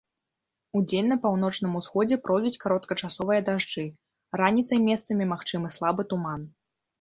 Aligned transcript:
Удзень 0.77 1.09
на 1.11 1.17
паўночным 1.25 1.75
усходзе 1.79 2.17
пройдуць 2.27 2.61
кароткачасовыя 2.63 3.39
дажджы, 3.51 3.85
раніцай 4.43 4.77
месцамі 4.89 5.29
магчымы 5.35 5.67
слабы 5.77 6.01
туман. 6.15 6.41